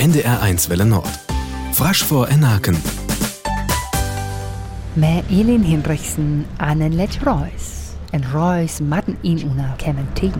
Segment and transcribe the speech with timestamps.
[0.00, 1.06] NDR1 Welle Nord.
[1.72, 2.74] Frasch vor Enaken.
[4.94, 7.96] Med Elin Hinrichsen anen let Reus.
[8.10, 10.32] En Reus matten ihn una Clementin.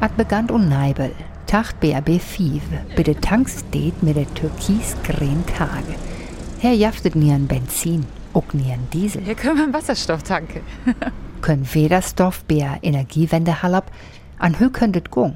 [0.00, 1.10] At begant un Neibel.
[1.48, 2.62] Tacht BRB 5.
[2.94, 5.96] Bitte Tankstedt mit der türkis-grün Tage.
[6.60, 9.22] Her jaftet nieren Benzin, ook nieren Diesel.
[9.22, 10.60] Hier können wir einen Wasserstoff tanken.
[11.40, 13.90] Können Wederstoff bär Energiewende halab,
[14.38, 15.34] an hö könntet gung.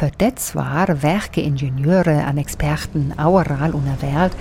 [0.00, 4.32] Für det zwar werke Ingenieure an Experten aural una Welt,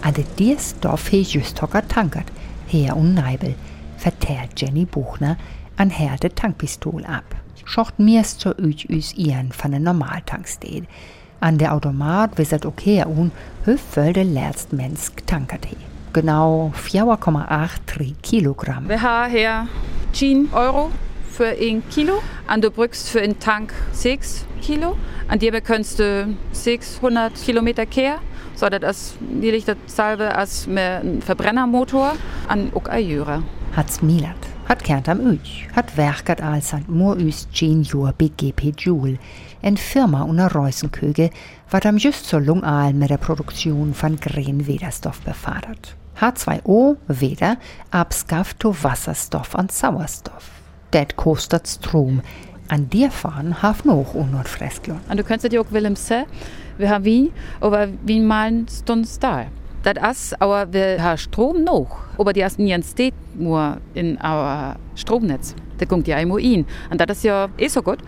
[0.00, 2.32] an det Stoff he just hocker tankert,
[2.66, 3.56] her und Neibel,
[3.98, 5.36] vertellt Jenny Buchner
[5.76, 7.24] an her de Tankpistol ab.
[7.66, 10.88] Schocht mir's zur üch üs ihren von der Normaltankstedt.
[11.40, 13.32] An der Automat wisset okay un
[13.66, 15.76] höfel de letzte Mensch getankert he.
[16.14, 18.88] Genau 4,83 Kilogramm.
[18.88, 19.68] Wir haben hier
[20.14, 20.90] 10 Euro
[21.36, 22.22] für ein Kilo.
[22.46, 24.96] An du brückst für einen Tank 6 Kilo.
[25.28, 28.20] An dir bekommst du 600 Kilometer Kehr.
[28.54, 32.14] So, das ist die dasselbe als einem Verbrennermotor
[32.48, 33.42] an ook Jüre.
[33.76, 34.34] Hat's Milat,
[34.66, 39.18] hat kernt am Üch, hat werkert als an mur üs 10 Jur BGP Joule.
[39.60, 41.28] En Firma unter Reusenköge,
[41.70, 45.96] wat am just zur Lungal mit der Produktion von green Wederstoff befördert.
[46.18, 47.58] H2O, Weder,
[47.90, 50.55] abskafft to Wasserstoff und Sauerstoff.
[50.92, 52.22] Det kostet Strom.
[52.68, 54.44] An dir fahren haf noch unor.
[55.08, 56.24] Und du kannst dir auch Willem se,
[56.78, 59.46] wir haben Wien, aber Wien malen stunds da.
[59.82, 61.98] Das ist, aber wir haben Strom noch.
[62.18, 65.54] Aber die ersten Jahren steht nur in our Stromnetz.
[65.78, 66.66] Da kommt ja immer in.
[66.90, 67.98] Und das ist ja eh so gut.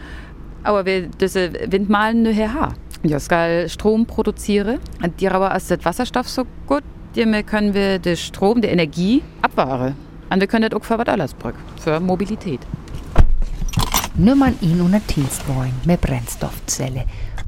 [0.64, 2.74] Aber wir diese Windmalen nur her.
[3.04, 4.78] Ja, skal Strom produzieren.
[5.02, 6.82] Und die aber ist das Wasserstoff so gut,
[7.14, 9.94] die können wir den Strom, die Energie abwahren.
[10.30, 12.60] Und wir können das auch für was anderes brauchen, für Mobilität.
[14.16, 17.04] Nummern in una Dienstwagen mit Brennstoffzelle.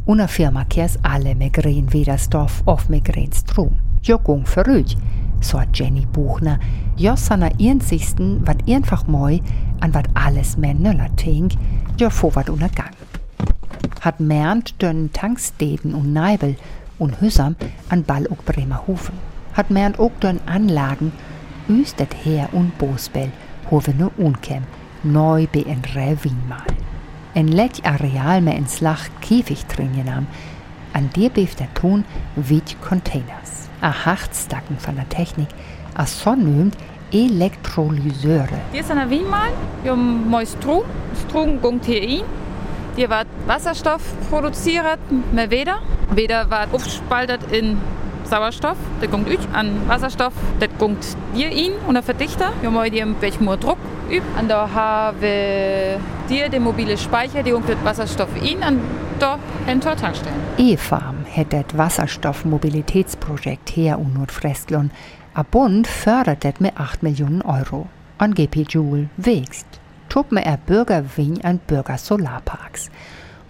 [0.07, 3.79] Una Firma kehrs alle mit grün Widerstoff auf mit grün Strom.
[4.03, 4.97] Jogung verrückt,
[5.41, 6.59] so Jenny Buchner.
[6.97, 9.41] Jossana einzigsten, wat einfach moi,
[9.81, 11.55] an wat alles mehr nöller tink,
[11.99, 12.95] jo vor wat una Gang.
[14.01, 16.57] Hat mernt dünn Tankstäden und Neibel
[16.99, 17.57] und Hüssam
[17.89, 19.15] an Ball ook Bremerhofen.
[19.55, 21.13] Hat mernt ook dünn Anlagen,
[21.71, 23.31] üstet her und Bosbell,
[23.71, 24.65] hove nu unkem,
[25.03, 26.67] neu be en Revin mal.
[27.35, 30.27] En lech Areal me ins Lach Käfig drin am,
[30.93, 32.05] an dir beef der Ton
[32.35, 33.69] wit Containers.
[33.81, 35.49] A Hartstacken von der Technik,
[35.95, 36.77] a sonnömt
[37.13, 38.61] Elektrolyseure.
[38.73, 39.51] Hier ist eine Wienmal,
[39.83, 40.83] wir haben Strom,
[41.27, 42.23] Strom hier rein.
[42.97, 44.99] Hier wird Wasserstoff produziert
[45.33, 45.79] mit Weder.
[46.15, 47.79] Weder wird aufgespaltet in
[48.31, 51.05] Sauerstoff, der kommt üch an Wasserstoff, der kommt
[51.35, 52.53] dir in und der Verdichter.
[52.61, 54.23] Wir haben hier welchen Druck üb.
[54.39, 55.99] Und da haben wir
[56.29, 58.79] dir den mobile Speicher, die kommt Wasserstoff in ein
[59.19, 59.41] Tor
[59.97, 60.39] Tankstellen.
[60.59, 64.93] E-Farm hätte das Wasserstoff-Mobilitätsprojekt her und Nordfrestlon.
[65.35, 67.89] A Bund fördert das mit 8 Millionen Euro.
[68.19, 69.67] An GP Joule wächst.
[70.09, 72.93] Tup me er Bürger wien an Bürger Solarparks.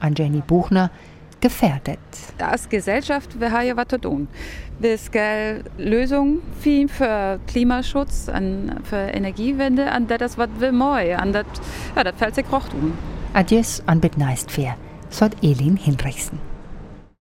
[0.00, 0.90] An Jenny Buchner
[1.40, 1.98] gefährdet.
[2.38, 4.28] Als Gesellschaft, wir haben ja was zu tun.
[4.78, 6.42] Wir wollen Lösungen
[6.88, 11.16] für Klimaschutz, an, für Energiewende, an das, was wir wollen.
[11.18, 11.46] An das,
[11.96, 12.92] ja, das fällt sich auch um.
[13.34, 14.76] Adios an Bitneist fair,
[15.08, 16.49] sagt Elin Hinrichsen.